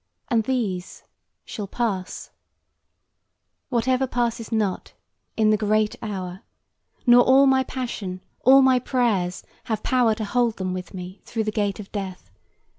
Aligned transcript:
And 0.29 0.45
these 0.45 1.03
shall 1.45 1.67
pass, 1.67 2.31
Whatever 3.69 4.07
passes 4.07 4.51
not, 4.51 4.93
in 5.37 5.51
the 5.51 5.57
great 5.57 5.95
hour, 6.01 6.41
Nor 7.05 7.21
all 7.21 7.45
my 7.45 7.63
passion, 7.63 8.21
all 8.43 8.63
my 8.63 8.79
prayers, 8.79 9.43
have 9.65 9.83
power 9.83 10.15
To 10.15 10.25
hold 10.25 10.57
them 10.57 10.73
with 10.73 10.95
me 10.95 11.21
through 11.23 11.43
the 11.43 11.51
gate 11.51 11.79
of 11.79 11.91
Death. 11.91 12.31